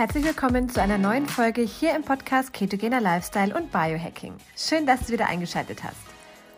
[0.00, 4.32] Herzlich willkommen zu einer neuen Folge hier im Podcast Ketogener Lifestyle und Biohacking.
[4.56, 6.00] Schön, dass du wieder eingeschaltet hast.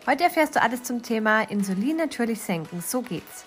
[0.07, 2.79] Heute erfährst du alles zum Thema Insulin natürlich senken.
[2.79, 3.43] So geht's.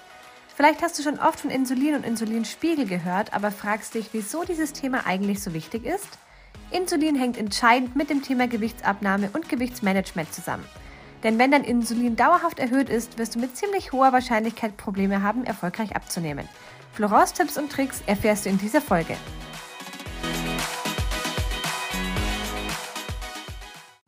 [0.54, 4.74] Vielleicht hast du schon oft von Insulin und Insulinspiegel gehört, aber fragst dich, wieso dieses
[4.74, 6.18] Thema eigentlich so wichtig ist?
[6.70, 10.66] Insulin hängt entscheidend mit dem Thema Gewichtsabnahme und Gewichtsmanagement zusammen.
[11.22, 15.46] Denn wenn dein Insulin dauerhaft erhöht ist, wirst du mit ziemlich hoher Wahrscheinlichkeit Probleme haben,
[15.46, 16.46] erfolgreich abzunehmen.
[16.92, 19.16] Florence Tipps und Tricks erfährst du in dieser Folge.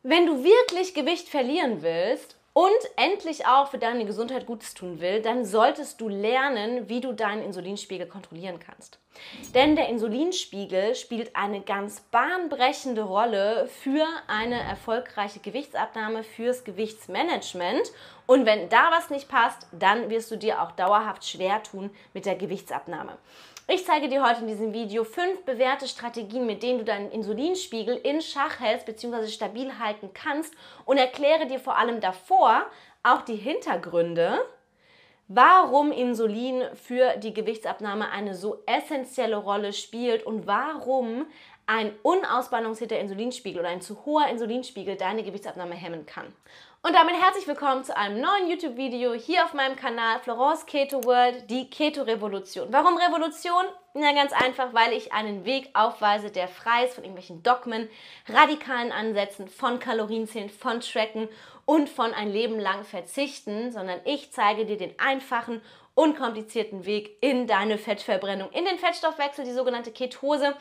[0.09, 5.21] Wenn du wirklich Gewicht verlieren willst und endlich auch für deine Gesundheit Gutes tun will,
[5.21, 8.97] dann solltest du lernen, wie du deinen Insulinspiegel kontrollieren kannst.
[9.53, 17.91] Denn der Insulinspiegel spielt eine ganz bahnbrechende Rolle für eine erfolgreiche Gewichtsabnahme, fürs Gewichtsmanagement.
[18.25, 22.25] Und wenn da was nicht passt, dann wirst du dir auch dauerhaft schwer tun mit
[22.25, 23.15] der Gewichtsabnahme.
[23.71, 27.97] Ich zeige dir heute in diesem Video fünf bewährte Strategien, mit denen du deinen Insulinspiegel
[27.97, 29.27] in Schach hältst bzw.
[29.27, 32.65] stabil halten kannst und erkläre dir vor allem davor
[33.03, 34.39] auch die Hintergründe,
[35.27, 41.27] warum Insulin für die Gewichtsabnahme eine so essentielle Rolle spielt und warum
[41.67, 46.33] ein unausbalancierter Insulinspiegel oder ein zu hoher Insulinspiegel deine Gewichtsabnahme hemmen kann.
[46.81, 51.49] Und damit herzlich willkommen zu einem neuen YouTube-Video hier auf meinem Kanal Florence Keto World,
[51.49, 52.69] die Keto-Revolution.
[52.71, 53.65] Warum Revolution?
[53.95, 57.89] Na ganz einfach, weil ich einen Weg aufweise, der frei ist von irgendwelchen Dogmen,
[58.29, 61.27] radikalen Ansätzen, von Kalorienzählen, von Tracken
[61.65, 65.61] und von ein Leben lang verzichten, sondern ich zeige dir den einfachen,
[65.95, 70.55] unkomplizierten Weg in deine Fettverbrennung, in den Fettstoffwechsel, die sogenannte Ketose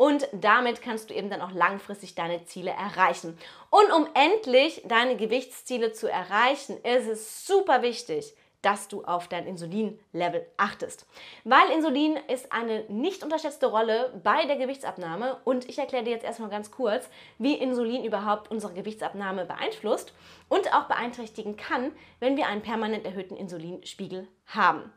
[0.00, 3.36] und damit kannst du eben dann auch langfristig deine Ziele erreichen.
[3.68, 9.46] Und um endlich deine Gewichtsziele zu erreichen, ist es super wichtig, dass du auf dein
[9.46, 11.04] Insulinlevel achtest.
[11.44, 16.24] Weil Insulin ist eine nicht unterschätzte Rolle bei der Gewichtsabnahme und ich erkläre dir jetzt
[16.24, 20.14] erstmal ganz kurz, wie Insulin überhaupt unsere Gewichtsabnahme beeinflusst
[20.48, 24.90] und auch beeinträchtigen kann, wenn wir einen permanent erhöhten Insulinspiegel haben.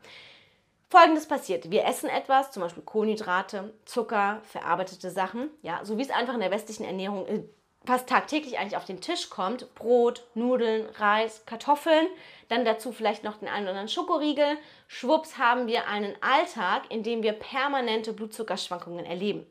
[0.94, 1.72] Folgendes passiert.
[1.72, 6.40] Wir essen etwas, zum Beispiel Kohlenhydrate, Zucker, verarbeitete Sachen, ja, so wie es einfach in
[6.40, 7.40] der westlichen Ernährung äh,
[7.84, 9.74] fast tagtäglich eigentlich auf den Tisch kommt.
[9.74, 12.06] Brot, Nudeln, Reis, Kartoffeln,
[12.48, 14.56] dann dazu vielleicht noch den einen oder anderen Schokoriegel.
[14.86, 19.44] Schwupps haben wir einen Alltag, in dem wir permanente Blutzuckerschwankungen erleben.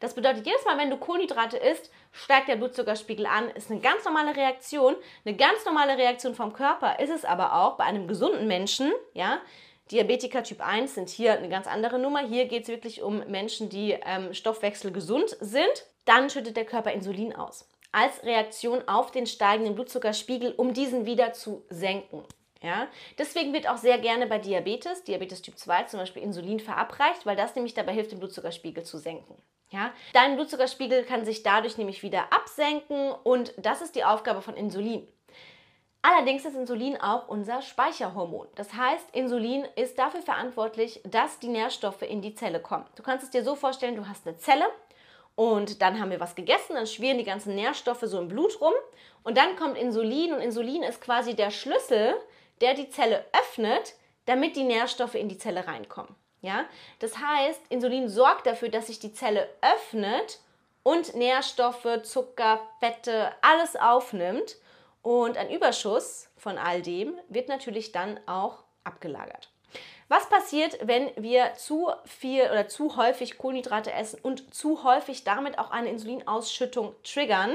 [0.00, 3.50] Das bedeutet, jedes Mal, wenn du Kohlenhydrate isst, steigt der Blutzuckerspiegel an.
[3.50, 4.96] Ist eine ganz normale Reaktion.
[5.24, 9.38] Eine ganz normale Reaktion vom Körper ist es aber auch bei einem gesunden Menschen, ja,
[9.90, 12.20] Diabetiker Typ 1 sind hier eine ganz andere Nummer.
[12.20, 15.86] Hier geht es wirklich um Menschen, die ähm, stoffwechselgesund sind.
[16.04, 17.68] Dann schüttet der Körper Insulin aus.
[17.90, 22.22] Als Reaktion auf den steigenden Blutzuckerspiegel, um diesen wieder zu senken.
[22.62, 22.88] Ja?
[23.16, 27.36] Deswegen wird auch sehr gerne bei Diabetes, Diabetes Typ 2 zum Beispiel, Insulin verabreicht, weil
[27.36, 29.34] das nämlich dabei hilft, den Blutzuckerspiegel zu senken.
[29.70, 29.92] Ja?
[30.12, 35.06] Dein Blutzuckerspiegel kann sich dadurch nämlich wieder absenken und das ist die Aufgabe von Insulin.
[36.00, 38.46] Allerdings ist Insulin auch unser Speicherhormon.
[38.54, 42.86] Das heißt, Insulin ist dafür verantwortlich, dass die Nährstoffe in die Zelle kommen.
[42.94, 44.66] Du kannst es dir so vorstellen, du hast eine Zelle
[45.34, 48.74] und dann haben wir was gegessen, dann schwirren die ganzen Nährstoffe so im Blut rum
[49.24, 52.14] und dann kommt Insulin und Insulin ist quasi der Schlüssel,
[52.60, 53.94] der die Zelle öffnet,
[54.26, 56.14] damit die Nährstoffe in die Zelle reinkommen.
[56.42, 56.64] Ja?
[57.00, 60.38] Das heißt, Insulin sorgt dafür, dass sich die Zelle öffnet
[60.84, 64.56] und Nährstoffe, Zucker, Fette, alles aufnimmt
[65.02, 69.50] und ein Überschuss von all dem wird natürlich dann auch abgelagert.
[70.08, 75.58] Was passiert, wenn wir zu viel oder zu häufig Kohlenhydrate essen und zu häufig damit
[75.58, 77.54] auch eine Insulinausschüttung triggern?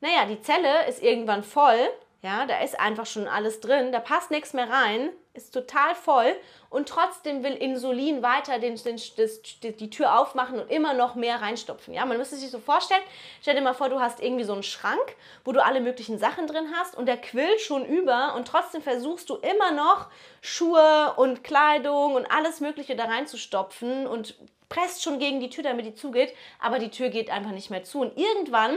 [0.00, 1.78] Naja, die Zelle ist irgendwann voll,
[2.22, 5.10] ja, da ist einfach schon alles drin, da passt nichts mehr rein
[5.44, 6.36] ist total voll
[6.70, 11.40] und trotzdem will Insulin weiter den, den, das, die Tür aufmachen und immer noch mehr
[11.40, 11.94] reinstopfen.
[11.94, 13.02] Ja, man müsste sich so vorstellen,
[13.40, 16.46] stell dir mal vor, du hast irgendwie so einen Schrank, wo du alle möglichen Sachen
[16.46, 20.08] drin hast und der quillt schon über und trotzdem versuchst du immer noch
[20.40, 24.34] Schuhe und Kleidung und alles Mögliche da reinzustopfen und
[24.68, 27.84] presst schon gegen die Tür, damit die zugeht, aber die Tür geht einfach nicht mehr
[27.84, 28.76] zu und irgendwann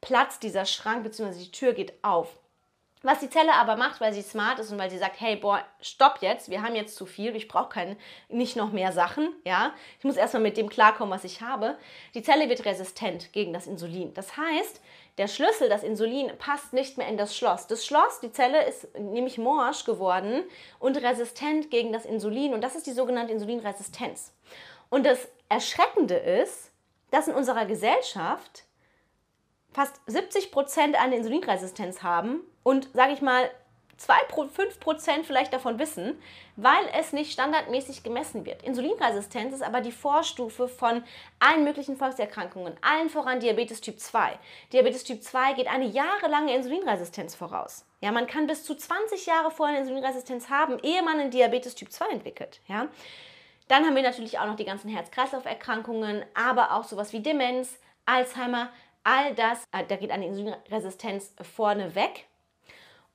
[0.00, 1.38] platzt dieser Schrank bzw.
[1.38, 2.28] die Tür geht auf.
[3.04, 5.62] Was die Zelle aber macht, weil sie smart ist und weil sie sagt, hey, boah,
[5.82, 7.98] stopp jetzt, wir haben jetzt zu viel, ich brauche
[8.30, 9.74] nicht noch mehr Sachen, ja.
[9.98, 11.76] Ich muss erstmal mit dem klarkommen, was ich habe.
[12.14, 14.14] Die Zelle wird resistent gegen das Insulin.
[14.14, 14.80] Das heißt,
[15.18, 17.66] der Schlüssel, das Insulin, passt nicht mehr in das Schloss.
[17.66, 20.42] Das Schloss, die Zelle ist nämlich morsch geworden
[20.78, 24.32] und resistent gegen das Insulin und das ist die sogenannte Insulinresistenz.
[24.88, 26.70] Und das Erschreckende ist,
[27.10, 28.64] dass in unserer Gesellschaft
[29.74, 33.50] fast 70 Prozent eine Insulinresistenz haben und, sage ich mal,
[33.96, 36.20] 2, 5% vielleicht davon wissen,
[36.56, 38.62] weil es nicht standardmäßig gemessen wird.
[38.62, 41.02] Insulinresistenz ist aber die Vorstufe von
[41.38, 44.38] allen möglichen Volkserkrankungen, allen voran Diabetes Typ 2.
[44.72, 47.86] Diabetes Typ 2 geht eine jahrelange Insulinresistenz voraus.
[48.00, 51.74] Ja, man kann bis zu 20 Jahre vorher eine Insulinresistenz haben, ehe man einen Diabetes
[51.74, 52.60] Typ 2 entwickelt.
[52.66, 52.88] Ja?
[53.68, 58.70] Dann haben wir natürlich auch noch die ganzen Herz-Kreislauf-Erkrankungen, aber auch sowas wie Demenz, Alzheimer,
[59.04, 62.26] all das, äh, da geht eine Insulinresistenz vorne weg.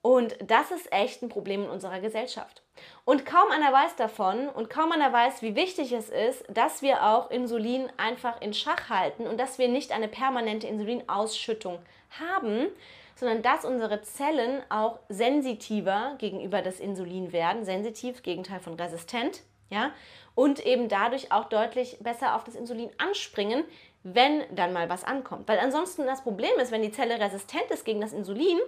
[0.02, 2.64] Und das ist echt ein Problem in unserer Gesellschaft.
[3.04, 7.04] Und kaum einer weiß davon und kaum einer weiß, wie wichtig es ist, dass wir
[7.06, 11.80] auch Insulin einfach in Schach halten und dass wir nicht eine permanente Insulinausschüttung
[12.18, 12.68] haben,
[13.16, 19.92] sondern dass unsere Zellen auch sensitiver gegenüber das Insulin werden, sensitiv, Gegenteil von resistent, ja,
[20.36, 23.64] und eben dadurch auch deutlich besser auf das Insulin anspringen,
[24.04, 25.48] wenn dann mal was ankommt.
[25.48, 28.60] Weil ansonsten das Problem ist, wenn die Zelle resistent ist gegen das Insulin,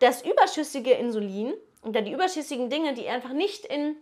[0.00, 3.96] das überschüssige Insulin oder die überschüssigen Dinge, die einfach nicht in,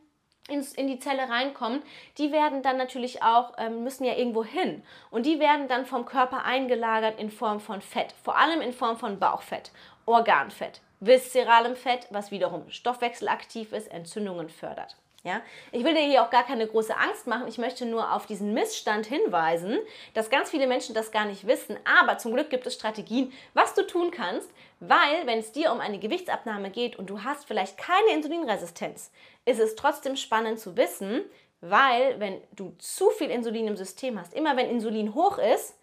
[0.49, 1.83] in, die Zelle reinkommen,
[2.19, 4.83] die werden dann natürlich auch, ähm, müssen ja irgendwo hin.
[5.11, 8.97] Und die werden dann vom Körper eingelagert in Form von Fett, vor allem in Form
[8.97, 9.71] von Bauchfett,
[10.07, 14.97] Organfett, viszeralem Fett, was wiederum stoffwechselaktiv ist, Entzündungen fördert.
[15.25, 15.41] Ja?
[15.71, 17.47] Ich will dir hier auch gar keine große Angst machen.
[17.47, 19.79] Ich möchte nur auf diesen Missstand hinweisen,
[20.15, 21.79] dass ganz viele Menschen das gar nicht wissen.
[21.85, 25.81] Aber zum Glück gibt es Strategien, was du tun kannst, weil wenn es dir um
[25.81, 29.13] eine Gewichtsabnahme geht und du hast vielleicht keine Insulinresistenz,
[29.45, 31.23] ist es trotzdem spannend zu wissen,
[31.61, 35.79] weil wenn du zu viel Insulin im System hast, immer wenn Insulin hoch ist,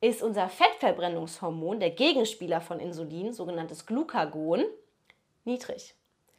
[0.00, 4.64] ist unser Fettverbrennungshormon, der Gegenspieler von Insulin, sogenanntes Glucagon,
[5.44, 5.94] niedrig.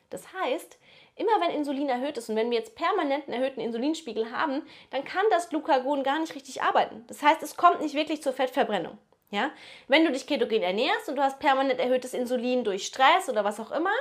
[0.10, 0.80] Das heißt,
[1.16, 5.04] Immer wenn Insulin erhöht ist und wenn wir jetzt permanent einen erhöhten Insulinspiegel haben, dann
[5.04, 7.04] kann das Glucagon gar nicht richtig arbeiten.
[7.08, 8.98] Das heißt, es kommt nicht wirklich zur Fettverbrennung.
[9.30, 9.52] Ja?
[9.88, 13.60] Wenn du dich ketogen ernährst und du hast permanent erhöhtes Insulin durch Stress oder was
[13.60, 13.94] auch immer,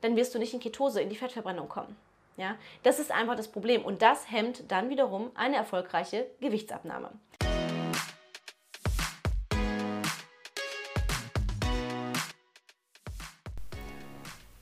[0.00, 1.96] dann wirst du nicht in Ketose, in die Fettverbrennung kommen.
[2.36, 2.56] Ja?
[2.82, 7.10] Das ist einfach das Problem und das hemmt dann wiederum eine erfolgreiche Gewichtsabnahme.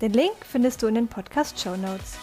[0.00, 2.18] Den Link findest du in den Podcast Show Notes.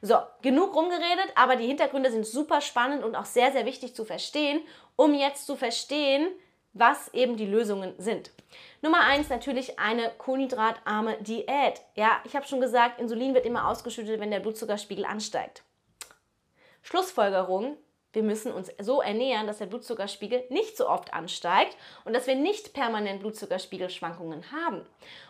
[0.00, 4.06] So, genug rumgeredet, aber die Hintergründe sind super spannend und auch sehr, sehr wichtig zu
[4.06, 4.62] verstehen,
[4.96, 6.28] um jetzt zu verstehen,
[6.72, 8.30] was eben die Lösungen sind.
[8.80, 11.82] Nummer eins natürlich eine kohlenhydratarme Diät.
[11.96, 15.64] Ja, ich habe schon gesagt, Insulin wird immer ausgeschüttet, wenn der Blutzuckerspiegel ansteigt.
[16.80, 17.76] Schlussfolgerung,
[18.12, 22.34] wir müssen uns so ernähren, dass der Blutzuckerspiegel nicht so oft ansteigt und dass wir
[22.34, 24.84] nicht permanent Blutzuckerspiegelschwankungen haben.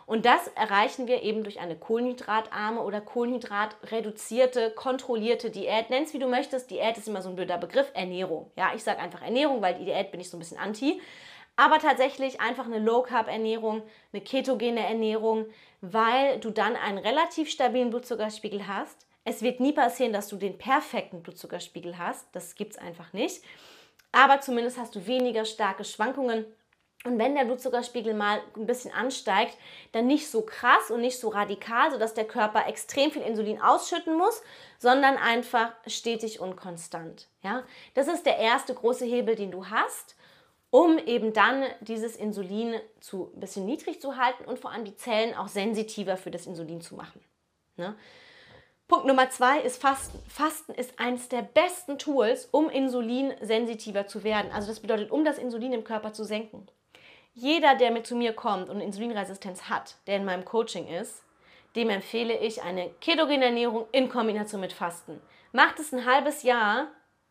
[0.07, 5.91] Und das erreichen wir eben durch eine kohlenhydratarme oder kohlenhydratreduzierte, kontrollierte Diät.
[5.91, 6.71] Nenn es wie du möchtest.
[6.71, 7.91] Diät ist immer so ein blöder Begriff.
[7.93, 8.51] Ernährung.
[8.57, 11.01] Ja, ich sage einfach Ernährung, weil die Diät bin ich so ein bisschen anti.
[11.57, 15.47] Aber tatsächlich einfach eine Low-Carb-Ernährung, eine ketogene Ernährung,
[15.83, 20.59] weil du dann einen relativ stabilen Blutzuckerspiegel hast es wird nie passieren, dass du den
[20.59, 22.27] perfekten Blutzuckerspiegel hast.
[22.33, 23.43] Das gibt es einfach nicht.
[24.11, 26.45] Aber zumindest hast du weniger starke Schwankungen.
[27.05, 29.57] Und wenn der Blutzuckerspiegel mal ein bisschen ansteigt,
[29.93, 34.19] dann nicht so krass und nicht so radikal, sodass der Körper extrem viel Insulin ausschütten
[34.19, 34.43] muss,
[34.79, 37.29] sondern einfach stetig und konstant.
[37.43, 37.63] Ja?
[37.95, 40.17] Das ist der erste große Hebel, den du hast,
[40.71, 44.97] um eben dann dieses Insulin zu ein bisschen niedrig zu halten und vor allem die
[44.97, 47.25] Zellen auch sensitiver für das Insulin zu machen.
[47.77, 47.97] Ne?
[48.91, 50.19] Punkt Nummer zwei ist Fasten.
[50.29, 54.51] Fasten ist eines der besten Tools, um insulinsensitiver zu werden.
[54.53, 56.67] Also das bedeutet, um das Insulin im Körper zu senken.
[57.33, 61.23] Jeder, der mit zu mir kommt und Insulinresistenz hat, der in meinem Coaching ist,
[61.77, 65.21] dem empfehle ich eine ketogene Ernährung in Kombination mit Fasten.
[65.53, 66.89] Macht es ein halbes Jahr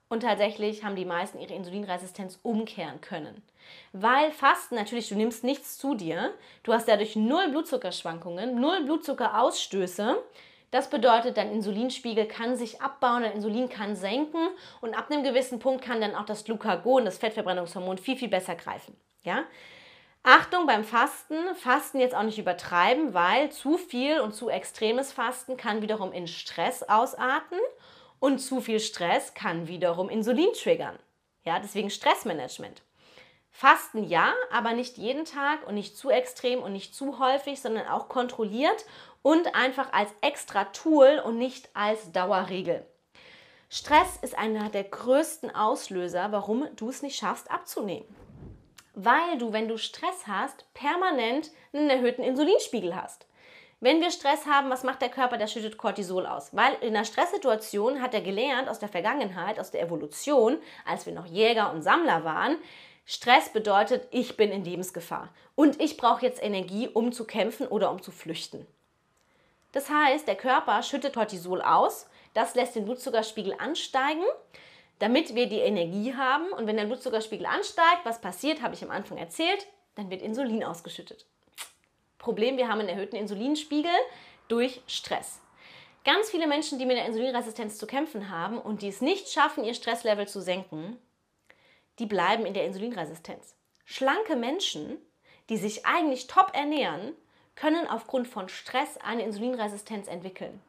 [0.08, 3.44] und tatsächlich haben die meisten ihre Insulinresistenz umkehren können.
[3.92, 10.24] Weil Fasten natürlich, du nimmst nichts zu dir, du hast dadurch null Blutzuckerschwankungen, null Blutzuckerausstöße,
[10.72, 14.50] das bedeutet, dein Insulinspiegel kann sich abbauen, dein Insulin kann senken
[14.82, 18.56] und ab einem gewissen Punkt kann dann auch das Glucagon, das Fettverbrennungshormon, viel, viel besser
[18.56, 18.96] greifen.
[19.24, 19.44] Ja?
[20.22, 25.58] Achtung beim Fasten, Fasten jetzt auch nicht übertreiben, weil zu viel und zu extremes Fasten
[25.58, 27.58] kann wiederum in Stress ausarten
[28.20, 31.00] und zu viel Stress kann wiederum Insulin triggern.
[31.46, 32.82] Ja, deswegen Stressmanagement.
[33.52, 37.88] Fasten ja, aber nicht jeden Tag und nicht zu extrem und nicht zu häufig, sondern
[37.88, 38.86] auch kontrolliert
[39.22, 42.86] und einfach als extra Tool und nicht als Dauerregel.
[43.70, 48.08] Stress ist einer der größten Auslöser, warum du es nicht schaffst abzunehmen.
[48.96, 53.28] Weil du, wenn du Stress hast, permanent einen erhöhten Insulinspiegel hast.
[53.80, 55.38] Wenn wir Stress haben, was macht der Körper?
[55.38, 56.54] Der schüttet Cortisol aus.
[56.54, 61.14] Weil in einer Stresssituation hat er gelernt aus der Vergangenheit, aus der Evolution, als wir
[61.14, 62.58] noch Jäger und Sammler waren,
[63.06, 67.90] Stress bedeutet, ich bin in Lebensgefahr und ich brauche jetzt Energie, um zu kämpfen oder
[67.92, 68.68] um zu flüchten.
[69.72, 74.24] Das heißt, der Körper schüttet Cortisol aus, das lässt den Blutzuckerspiegel ansteigen,
[75.00, 76.52] damit wir die Energie haben.
[76.52, 80.64] Und wenn der Blutzuckerspiegel ansteigt, was passiert, habe ich am Anfang erzählt, dann wird Insulin
[80.64, 81.26] ausgeschüttet.
[82.18, 83.92] Problem, wir haben einen erhöhten Insulinspiegel
[84.48, 85.40] durch Stress.
[86.04, 89.64] Ganz viele Menschen, die mit der Insulinresistenz zu kämpfen haben und die es nicht schaffen,
[89.64, 90.98] ihr Stresslevel zu senken,
[92.00, 93.56] die bleiben in der Insulinresistenz.
[93.86, 94.98] Schlanke Menschen,
[95.50, 97.14] die sich eigentlich top ernähren,
[97.60, 100.62] können aufgrund von Stress eine Insulinresistenz entwickeln,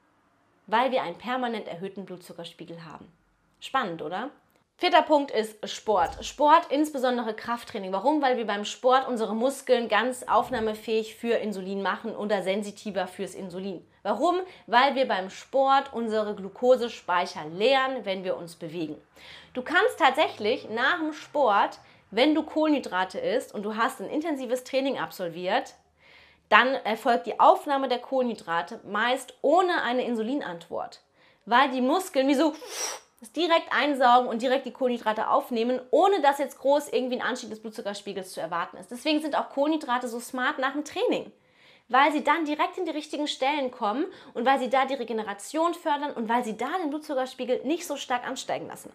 [0.67, 3.07] weil wir einen permanent erhöhten Blutzuckerspiegel haben.
[3.61, 4.31] Spannend, oder?
[4.77, 6.25] Vierter Punkt ist Sport.
[6.25, 7.93] Sport, insbesondere Krafttraining.
[7.93, 8.23] Warum?
[8.23, 13.87] Weil wir beim Sport unsere Muskeln ganz aufnahmefähig für Insulin machen oder sensitiver fürs Insulin.
[14.03, 14.41] Warum?
[14.67, 18.97] Weil wir beim Sport unsere Glukosespeicher leeren, wenn wir uns bewegen.
[19.53, 21.79] Du kannst tatsächlich nach dem Sport,
[22.11, 25.75] wenn du Kohlenhydrate isst und du hast ein intensives Training absolviert,
[26.51, 31.01] dann erfolgt die Aufnahme der Kohlenhydrate meist ohne eine Insulinantwort,
[31.47, 32.53] weil die Muskeln wie so
[33.37, 37.61] direkt einsaugen und direkt die Kohlenhydrate aufnehmen, ohne dass jetzt groß irgendwie ein Anstieg des
[37.61, 38.91] Blutzuckerspiegels zu erwarten ist.
[38.91, 41.31] Deswegen sind auch Kohlenhydrate so smart nach dem Training,
[41.89, 45.75] weil sie dann direkt in die richtigen Stellen kommen und weil sie da die Regeneration
[45.75, 48.93] fördern und weil sie da den Blutzuckerspiegel nicht so stark ansteigen lassen.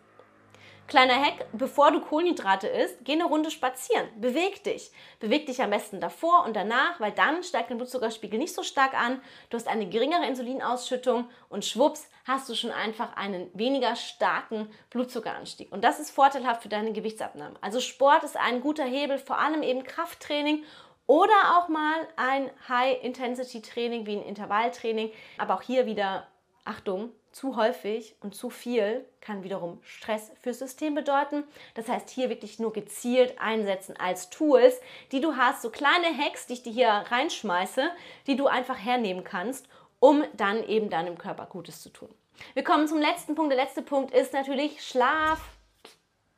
[0.88, 4.08] Kleiner Hack, bevor du Kohlenhydrate isst, geh eine Runde spazieren.
[4.22, 4.92] Beweg dich.
[5.20, 8.94] Beweg dich am besten davor und danach, weil dann steigt dein Blutzuckerspiegel nicht so stark
[8.94, 9.20] an.
[9.50, 15.72] Du hast eine geringere Insulinausschüttung und schwupps hast du schon einfach einen weniger starken Blutzuckeranstieg.
[15.72, 17.56] Und das ist vorteilhaft für deine Gewichtsabnahme.
[17.62, 20.64] Also Sport ist ein guter Hebel, vor allem eben Krafttraining
[21.08, 25.12] oder auch mal ein High-Intensity-Training wie ein Intervalltraining.
[25.40, 26.28] Aber auch hier wieder
[26.64, 31.44] Achtung, zu häufig und zu viel kann wiederum Stress fürs System bedeuten.
[31.74, 34.80] Das heißt, hier wirklich nur gezielt einsetzen als Tools,
[35.12, 37.90] die du hast, so kleine Hacks, die ich dir hier reinschmeiße,
[38.26, 39.68] die du einfach hernehmen kannst,
[40.00, 42.08] um dann eben deinem Körper Gutes zu tun.
[42.54, 43.52] Wir kommen zum letzten Punkt.
[43.52, 45.42] Der letzte Punkt ist natürlich Schlaf.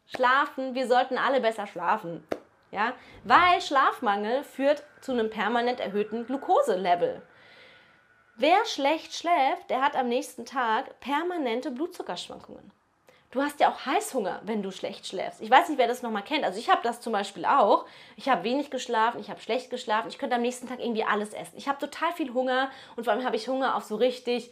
[0.07, 0.73] Schlafen.
[0.73, 2.25] Wir sollten alle besser schlafen.
[2.71, 2.93] Ja?
[3.23, 7.21] Weil Schlafmangel führt zu einem permanent erhöhten Glukoselevel.
[8.39, 12.71] Wer schlecht schläft, der hat am nächsten Tag permanente Blutzuckerschwankungen.
[13.31, 15.41] Du hast ja auch Heißhunger, wenn du schlecht schläfst.
[15.41, 16.43] Ich weiß nicht, wer das nochmal kennt.
[16.43, 17.87] Also ich habe das zum Beispiel auch.
[18.15, 20.09] Ich habe wenig geschlafen, ich habe schlecht geschlafen.
[20.09, 21.57] Ich könnte am nächsten Tag irgendwie alles essen.
[21.57, 24.51] Ich habe total viel Hunger und vor allem habe ich Hunger auf so richtig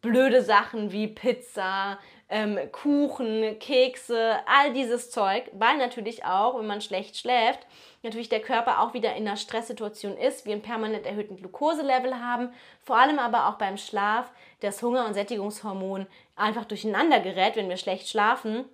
[0.00, 6.80] blöde Sachen wie Pizza, ähm, Kuchen, Kekse, all dieses Zeug, weil natürlich auch, wenn man
[6.80, 7.66] schlecht schläft,
[8.02, 12.52] natürlich der Körper auch wieder in einer Stresssituation ist, wir einen permanent erhöhten Glukoselevel haben,
[12.82, 17.76] vor allem aber auch beim Schlaf das Hunger- und Sättigungshormon einfach durcheinander gerät, wenn wir
[17.76, 18.64] schlecht schlafen.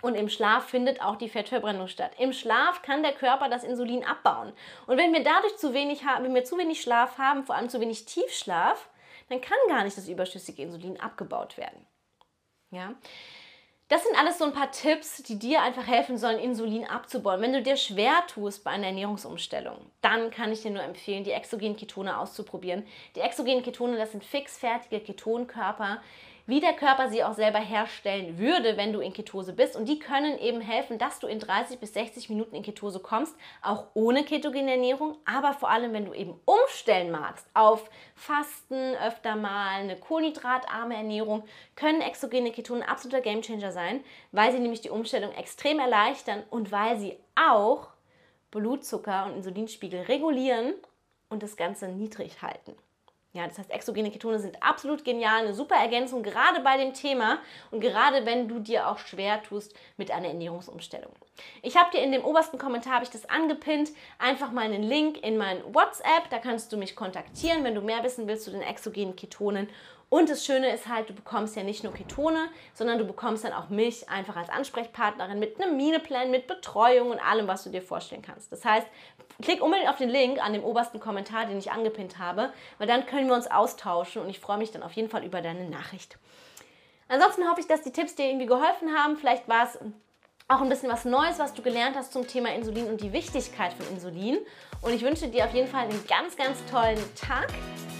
[0.00, 2.12] Und im Schlaf findet auch die Fettverbrennung statt.
[2.18, 4.52] Im Schlaf kann der Körper das Insulin abbauen.
[4.86, 7.68] Und wenn wir dadurch zu wenig haben, wenn wir zu wenig Schlaf haben, vor allem
[7.68, 8.88] zu wenig Tiefschlaf,
[9.28, 11.84] dann kann gar nicht das überschüssige Insulin abgebaut werden.
[12.70, 12.94] Ja?
[13.88, 17.40] Das sind alles so ein paar Tipps, die dir einfach helfen sollen, Insulin abzubauen.
[17.40, 21.30] Wenn du dir schwer tust bei einer Ernährungsumstellung, dann kann ich dir nur empfehlen, die
[21.30, 22.84] exogenen Ketone auszuprobieren.
[23.16, 26.02] Die exogenen Ketone, das sind fixfertige Ketonkörper,
[26.48, 29.76] wie der Körper sie auch selber herstellen würde, wenn du in Ketose bist.
[29.76, 33.36] Und die können eben helfen, dass du in 30 bis 60 Minuten in Ketose kommst,
[33.60, 35.18] auch ohne ketogene Ernährung.
[35.26, 41.44] Aber vor allem, wenn du eben umstellen magst auf Fasten, öfter mal eine kohlenhydratarme Ernährung,
[41.76, 44.02] können exogene Ketone ein absoluter Gamechanger sein,
[44.32, 47.88] weil sie nämlich die Umstellung extrem erleichtern und weil sie auch
[48.50, 50.72] Blutzucker und Insulinspiegel regulieren
[51.28, 52.74] und das Ganze niedrig halten.
[53.38, 57.38] Ja, das heißt, exogene Ketone sind absolut genial, eine super Ergänzung, gerade bei dem Thema
[57.70, 61.12] und gerade wenn du dir auch schwer tust mit einer Ernährungsumstellung.
[61.62, 65.36] Ich habe dir in dem obersten Kommentar ich das angepinnt, einfach mal einen Link in
[65.36, 69.14] mein WhatsApp, da kannst du mich kontaktieren, wenn du mehr wissen willst zu den exogenen
[69.14, 69.68] Ketonen
[70.10, 73.52] und das Schöne ist halt, du bekommst ja nicht nur Ketone, sondern du bekommst dann
[73.52, 77.82] auch mich einfach als Ansprechpartnerin mit einem Mineplan, mit Betreuung und allem, was du dir
[77.82, 78.50] vorstellen kannst.
[78.50, 78.86] Das heißt,
[79.42, 83.04] klick unbedingt auf den Link an dem obersten Kommentar, den ich angepinnt habe, weil dann
[83.04, 86.18] können wir uns austauschen und ich freue mich dann auf jeden Fall über deine Nachricht.
[87.08, 89.16] Ansonsten hoffe ich, dass die Tipps dir irgendwie geholfen haben.
[89.16, 89.78] Vielleicht war es
[90.48, 93.74] auch ein bisschen was Neues, was du gelernt hast zum Thema Insulin und die Wichtigkeit
[93.74, 94.38] von Insulin.
[94.80, 97.48] Und ich wünsche dir auf jeden Fall einen ganz, ganz tollen Tag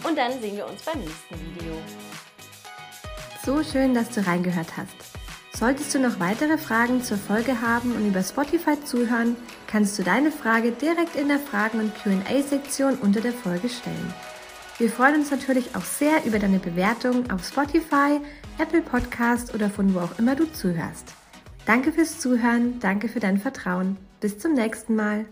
[0.05, 1.75] und dann sehen wir uns beim nächsten Video.
[3.45, 4.95] So schön, dass du reingehört hast.
[5.59, 10.31] Solltest du noch weitere Fragen zur Folge haben und über Spotify zuhören, kannst du deine
[10.31, 14.15] Frage direkt in der Fragen- und QA-Sektion unter der Folge stellen.
[14.79, 18.21] Wir freuen uns natürlich auch sehr über deine Bewertung auf Spotify,
[18.59, 21.13] Apple Podcast oder von wo auch immer du zuhörst.
[21.67, 23.97] Danke fürs Zuhören, danke für dein Vertrauen.
[24.21, 25.27] Bis zum nächsten Mal.